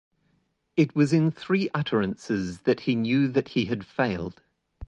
[0.75, 4.41] It was in three utterances that he knew that he had failed.